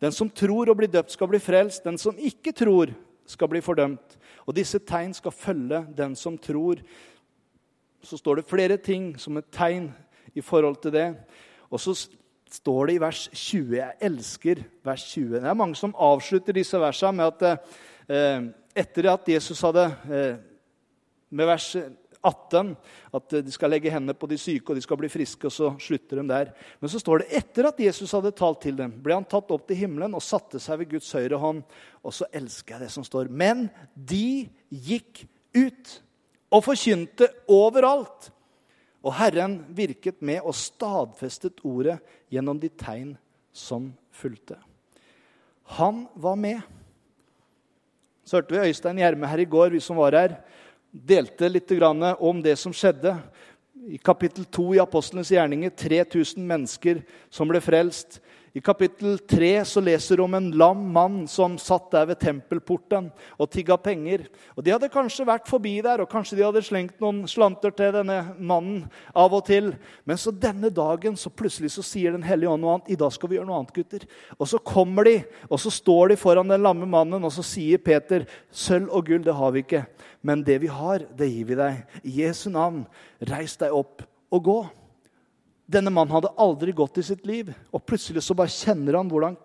[0.00, 1.84] Den som tror og blir døpt, skal bli frelst.
[1.84, 2.86] Den som ikke tror,
[3.26, 4.18] skal bli fordømt.
[4.46, 6.76] Og disse tegn skal følge den som tror.
[8.02, 9.94] Så står det flere ting som et tegn
[10.34, 11.16] i forhold til det.
[11.70, 12.08] Og så
[12.50, 13.76] står det i vers 20.
[13.76, 15.40] Jeg elsker vers 20.
[15.40, 17.58] Det er mange som avslutter disse versene med at Eh,
[18.06, 20.36] etter at Jesus hadde eh,
[21.28, 21.70] med vers
[22.26, 22.72] 18
[23.14, 25.72] at de skal legge hendene på de syke, og de skal bli friske, og så
[25.82, 26.52] slutter de der.
[26.80, 29.66] Men så står det etter at Jesus hadde talt til dem, ble han tatt opp
[29.68, 31.62] til himmelen og satte seg ved Guds høyre hånd.
[32.02, 33.30] Og så elsker jeg det som står.
[33.30, 35.24] Men de gikk
[35.56, 35.98] ut
[36.54, 38.30] og forkynte overalt.
[39.06, 42.00] Og Herren virket med og stadfestet ordet
[42.32, 43.14] gjennom de tegn
[43.54, 44.58] som fulgte.
[45.78, 46.62] Han var med.
[48.26, 50.32] Så hørte vi Øystein Gjerme her i går, vi som var her,
[50.90, 51.70] delte litt
[52.18, 53.12] om det som skjedde.
[53.86, 58.18] I kapittel 2 i Apostlenes gjerninger 3000 mennesker som ble frelst.
[58.56, 63.10] I kapittel 3 så leser du om en lam mann som satt der ved tempelporten
[63.36, 64.22] og tigga penger.
[64.56, 67.92] Og De hadde kanskje vært forbi der, og kanskje de hadde slengt noen slanter til
[67.98, 69.74] denne mannen av og til.
[70.08, 72.88] Men så denne dagen så plutselig så sier Den hellige ånd noe annet.
[72.96, 74.08] I dag skal vi gjøre noe annet, gutter.
[74.38, 75.18] Og så kommer de,
[75.50, 79.20] og så står de foran den lamme mannen, og så sier Peter, sølv og gull,
[79.26, 79.84] det har vi ikke.
[80.24, 81.84] Men det vi har, det gir vi deg.
[82.08, 82.86] I Jesu navn,
[83.20, 84.00] reis deg opp
[84.32, 84.58] og gå.
[85.66, 89.36] Denne mannen hadde aldri gått i sitt liv, og plutselig så bare kjenner han hvordan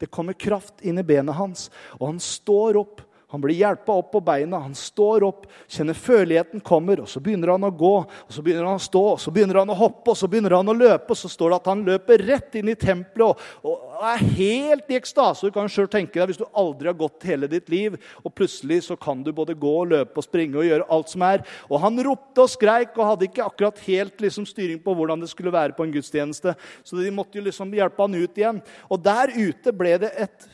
[0.00, 1.68] det kommer kraft inn i benet hans.
[1.98, 6.62] Og han står opp han blir hjelpa opp på beina, han står opp, kjenner føleligheten
[6.66, 7.02] kommer.
[7.04, 9.60] og Så begynner han å gå, og så begynner han å stå, og så begynner
[9.60, 11.14] han å hoppe og så begynner han å løpe.
[11.14, 14.90] og Så står det at han løper rett inn i tempelet og, og er helt
[14.90, 15.46] i ekstase.
[15.46, 18.82] Du kan selv tenke deg Hvis du aldri har gått hele ditt liv, og plutselig
[18.88, 21.46] så kan du både gå, og løpe og springe og gjøre alt som er.
[21.70, 25.30] Og han ropte og skreik og hadde ikke akkurat helt liksom, styring på hvordan det
[25.30, 26.56] skulle være på en gudstjeneste.
[26.82, 28.62] Så de måtte jo liksom hjelpe han ut igjen.
[28.90, 30.50] Og der ute ble det et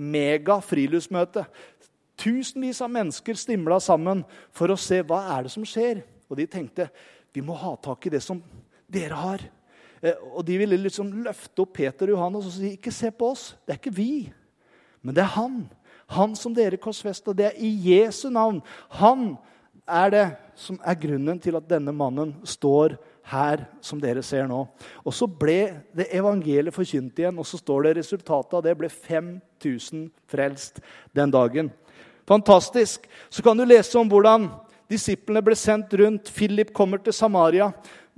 [0.00, 1.44] mega friluftsmøte.
[2.20, 6.02] Tusenvis av mennesker stimla sammen for å se hva er det som skjer.
[6.28, 6.90] Og de tenkte
[7.32, 8.42] vi må ha tak i det som
[8.90, 9.44] dere har.
[10.02, 13.32] Eh, og De ville liksom løfte opp Peter og Johannes og si ikke se på
[13.32, 13.50] oss.
[13.64, 14.12] Det er ikke vi,
[15.02, 15.62] men det er han.
[16.10, 17.32] Han som dere korsfesta.
[17.36, 18.58] Det er i Jesu navn.
[18.98, 19.36] Han
[19.86, 20.26] er det
[20.58, 22.96] som er grunnen til at denne mannen står
[23.30, 24.64] her, som dere ser nå.
[25.04, 28.90] Og så ble det evangeliet forkynt igjen, og så står det resultatet av det ble
[28.90, 30.82] 5000 frelst
[31.16, 31.70] den dagen.
[32.30, 33.08] Fantastisk.
[33.28, 34.44] Så kan du lese om hvordan
[34.90, 36.28] disiplene ble sendt rundt.
[36.30, 37.72] Philip kommer til Samaria.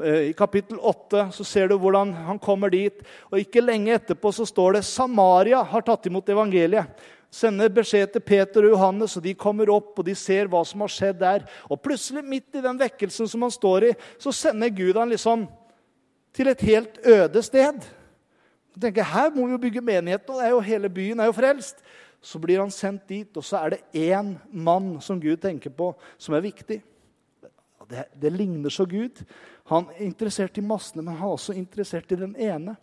[0.04, 3.00] Eh, I kapittel 8 så ser du hvordan han kommer dit.
[3.30, 6.92] Og Ikke lenge etterpå så står det Samaria har tatt imot evangeliet.
[7.32, 10.84] Sender beskjed til Peter og Johannes, og de kommer opp og de ser hva som
[10.84, 11.48] har skjedd der.
[11.72, 15.48] Og plutselig, midt i den vekkelsen som han står i, så sender Gud han liksom
[16.36, 17.80] til et helt øde sted.
[18.76, 21.80] Jeg tenker, Her må vi jo bygge menighet, og hele byen er jo frelst.
[22.22, 25.90] Så blir han sendt dit, og så er det én mann som Gud tenker på,
[26.18, 26.78] som er viktig.
[27.90, 29.24] Det, det ligner så Gud.
[29.70, 32.76] Han er interessert i massene, men han er også interessert i den ene.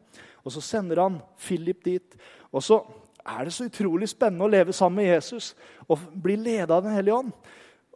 [0.43, 2.19] Og så sender han Philip dit.
[2.51, 2.81] Og så
[3.25, 5.53] er det så utrolig spennende å leve sammen med Jesus
[5.87, 7.31] og bli ledet av Den hellige ånd.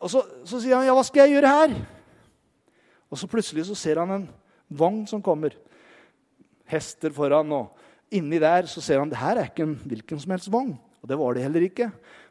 [0.03, 1.75] Og så, så, sier han, 'Ja, hva skal jeg gjøre her?'
[3.11, 4.29] Og så plutselig så ser han en
[4.67, 5.53] vogn som kommer.
[6.65, 7.77] Hester foran, og
[8.11, 10.73] inni der så ser han det her er ikke en hvilken som helst vogn.
[11.03, 11.89] Og det var det heller ikke.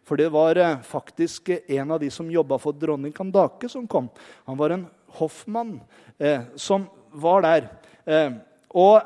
[0.09, 4.09] For det var eh, faktisk en av de som jobba for dronning Kandake, som kom.
[4.49, 4.87] Han var en
[5.21, 5.77] hoffmann
[6.19, 7.69] eh, som var der.
[8.09, 8.33] Eh,
[8.73, 9.03] og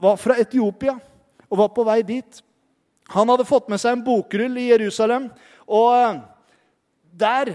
[0.00, 0.96] var fra Etiopia
[1.50, 2.40] og var på vei dit.
[3.12, 5.28] Han hadde fått med seg en bokrull i Jerusalem.
[5.68, 6.22] Og eh,
[7.12, 7.52] der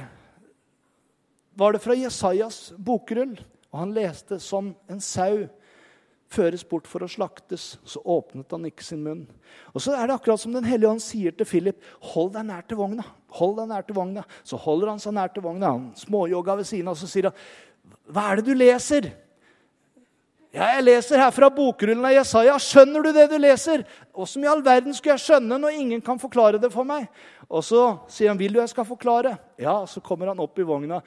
[1.59, 3.33] var det fra Jesajas bokrull.
[3.73, 5.47] Og han leste som en sau
[6.29, 7.77] føres bort for å slaktes.
[7.87, 9.23] Så åpnet han ikke sin munn.
[9.73, 11.79] Og så er det akkurat som Den hellige ånd sier til Philip,
[12.13, 13.05] hold deg nær til vogna.
[13.39, 14.25] Hold deg nær til vogna.
[14.43, 15.73] Så holder han seg nær til vogna.
[15.73, 17.41] Han småjogga ved siden av, så sier han,
[18.09, 19.09] hva er det du leser?
[20.49, 22.55] Ja, jeg leser her fra bokrullen av Jesaja.
[22.57, 23.83] Skjønner du det du leser?
[24.17, 27.05] Åssen i all verden skulle jeg skjønne når ingen kan forklare det for meg?
[27.45, 29.35] Og så sier han, vil du jeg skal forklare?
[29.61, 31.03] Ja, så kommer han opp i vogna.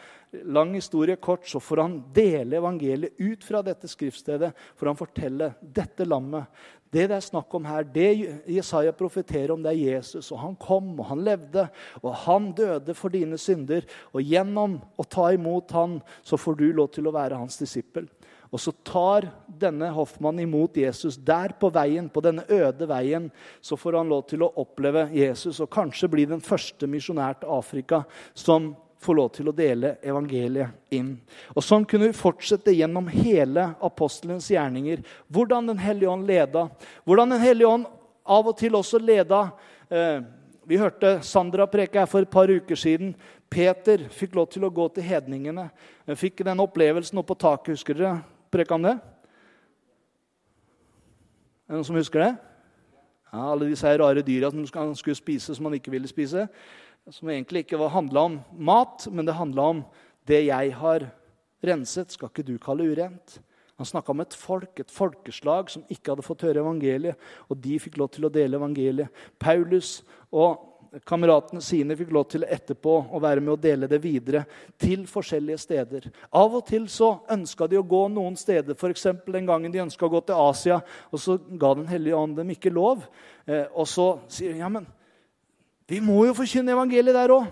[0.46, 4.52] Lang historie kort, så får han dele evangeliet ut fra dette skriftstedet.
[4.78, 6.46] For han forteller dette lammet.
[6.92, 8.08] Det det er snakk om her, det
[8.52, 10.30] Jesaja profeterer om, det er Jesus.
[10.30, 11.66] Og han kom, og han levde,
[11.98, 13.90] og han døde for dine synder.
[14.14, 18.06] Og gjennom å ta imot han, så får du lov til å være hans disippel.
[18.52, 23.30] Og så tar denne hoffmannen imot Jesus der på veien, på denne øde veien.
[23.64, 27.54] Så får han lov til å oppleve Jesus og kanskje bli den første misjonær til
[27.56, 28.02] Afrika
[28.36, 31.14] som får lov til å dele evangeliet inn.
[31.56, 35.00] Og Sånn kunne vi fortsette gjennom hele apostelens gjerninger.
[35.32, 36.68] Hvordan Den hellige ånd leda.
[37.04, 37.88] Hvordan Den hellige ånd
[38.22, 39.48] av og til også leda
[39.90, 40.20] eh,
[40.68, 43.16] Vi hørte Sandra preke her for et par uker siden.
[43.50, 45.66] Peter fikk lov til å gå til hedningene.
[46.14, 47.74] Fikk den opplevelsen oppe på taket.
[47.74, 48.20] Husker dere
[48.52, 48.96] preka om det?
[51.66, 52.32] Er det noen som husker det?
[53.32, 56.44] Ja, alle disse rare dyra som han skulle spise som han ikke ville spise.
[57.10, 59.80] Som egentlig ikke handla om mat, men det handla om
[60.28, 61.08] det jeg har
[61.64, 63.40] renset, skal ikke du kalle urent.
[63.80, 67.18] Han snakka om et folk, et folkeslag som ikke hadde fått høre evangeliet.
[67.48, 69.08] Og de fikk lov til å dele evangeliet.
[69.42, 70.71] Paulus og
[71.08, 74.42] Kameratene sine fikk lov til etterpå å være med og dele det videre
[74.80, 76.08] til forskjellige steder.
[76.36, 79.06] Av og til så ønska de å gå noen steder, f.eks.
[79.24, 80.82] den gangen de ønska å gå til Asia.
[81.10, 83.06] og Så ga Den hellige ånd dem ikke lov.
[83.46, 84.84] Eh, og så sier de ja, men
[85.88, 87.48] vi må jo forkynne evangeliet der òg.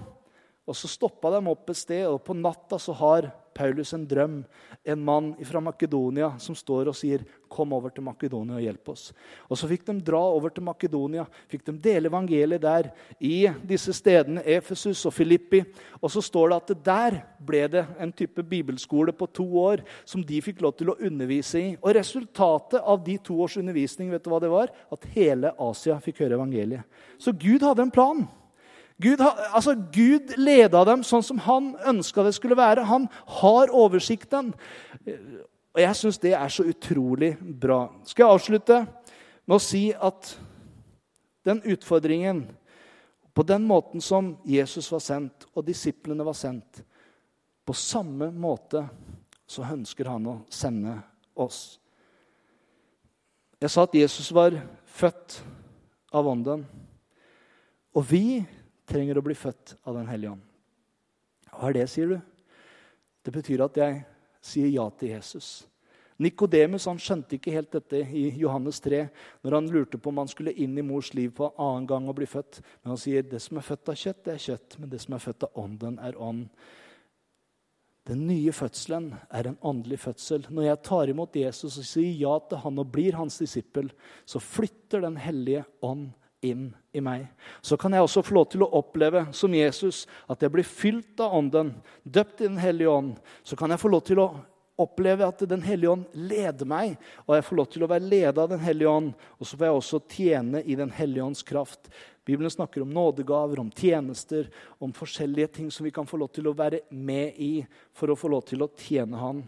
[0.70, 4.44] Og så stoppa de opp et sted, og på natta så har Paulus en drøm.
[4.84, 9.12] En mann fra Makedonia som står og sier, 'Kom over til Makedonia og hjelp oss'.
[9.50, 12.92] Og Så fikk de dra over til Makedonia, fikk de dele evangeliet der.
[13.20, 15.64] I disse stedene, Efesus og Filippi.
[16.00, 20.22] Og så står det at der ble det en type bibelskole på to år som
[20.22, 21.76] de fikk lov til å undervise i.
[21.82, 24.68] Og resultatet av de to års undervisning vet du hva det var?
[24.92, 26.84] At hele Asia fikk høre evangeliet.
[27.18, 28.28] Så Gud hadde en plan.
[29.00, 32.84] Gud, altså Gud leda dem sånn som han ønska det skulle være.
[32.88, 33.06] Han
[33.40, 34.52] har oversikten.
[35.70, 37.86] Og jeg syns det er så utrolig bra.
[38.04, 38.80] Skal jeg avslutte
[39.46, 40.34] med å si at
[41.48, 42.48] den utfordringen
[43.30, 46.80] På den måten som Jesus var sendt, og disiplene var sendt,
[47.64, 48.82] på samme måte
[49.46, 50.96] så ønsker han å sende
[51.38, 51.78] oss.
[53.62, 55.38] Jeg sa at Jesus var født
[56.10, 56.66] av Ånden.
[57.94, 58.42] Og vi
[58.90, 60.46] trenger å bli født av Den hellige ånd.
[61.50, 62.20] Hva er det, sier du?
[63.24, 64.00] Det betyr at jeg
[64.44, 65.50] sier ja til Jesus.
[66.20, 69.06] Nikodemus skjønte ikke helt dette i Johannes 3,
[69.40, 72.18] når han lurte på om han skulle inn i mors liv på annen gang og
[72.18, 72.60] bli født.
[72.82, 75.16] Men han sier det som er født av kjøtt, det er kjøtt, men det som
[75.16, 76.44] er født av ånden, er ånd.
[78.10, 80.44] Den nye fødselen er en åndelig fødsel.
[80.52, 83.88] Når jeg tar imot Jesus og sier ja til han og blir hans disippel,
[84.28, 86.10] så flytter Den hellige ånd
[86.40, 87.26] inn i meg.
[87.60, 91.20] Så kan jeg også få lov til å oppleve som Jesus at jeg blir fylt
[91.20, 93.18] av Ånden, døpt i Den hellige ånd.
[93.42, 94.30] Så kan jeg få lov til å
[94.80, 98.40] oppleve at Den hellige ånd leder meg, og jeg får lov til å være ledet
[98.40, 99.12] av Den hellige ånd.
[99.38, 101.92] Og så får jeg også tjene i Den hellige ånds kraft.
[102.24, 106.48] Bibelen snakker om nådegaver, om tjenester, om forskjellige ting som vi kan få lov til
[106.48, 107.54] å være med i
[107.96, 109.42] for å få lov til å tjene Han.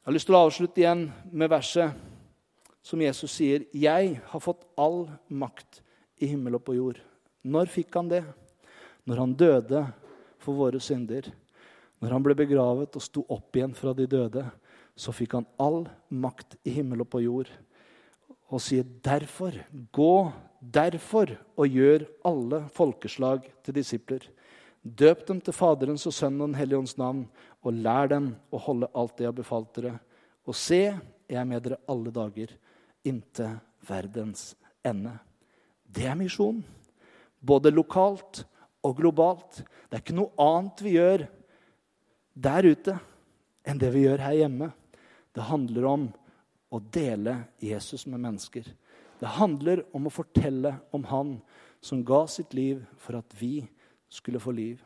[0.00, 2.09] Jeg har lyst til å avslutte igjen med verset
[2.82, 5.82] som Jesus sier, 'Jeg har fått all makt
[6.18, 7.00] i himmel og på jord'.
[7.44, 8.24] Når fikk han det?
[9.06, 9.92] Når han døde
[10.38, 11.30] for våre synder.
[12.00, 14.44] Når han ble begravet og sto opp igjen fra de døde,
[14.96, 17.48] så fikk han all makt i himmel og på jord.
[18.50, 19.52] Og sier derfor,
[19.92, 24.24] gå derfor og gjør alle folkeslag til disipler.
[24.82, 27.28] Døp dem til Faderens og Sønnen og Den hellige ånds navn,
[27.62, 29.98] og lær dem å holde alt det jeg har befalt dere.
[30.48, 30.96] Og se,
[31.28, 32.56] jeg er med dere alle dager
[33.06, 34.54] inntil verdens
[34.86, 35.16] ende.
[35.84, 36.62] Det er misjon.
[37.40, 38.44] Både lokalt
[38.86, 39.62] og globalt.
[39.88, 41.26] Det er ikke noe annet vi gjør
[42.40, 42.96] der ute
[43.66, 44.70] enn det vi gjør her hjemme.
[45.34, 46.06] Det handler om
[46.70, 48.64] å dele Jesus med mennesker.
[49.20, 51.34] Det handler om å fortelle om Han
[51.80, 53.66] som ga sitt liv for at vi
[54.08, 54.80] skulle få liv.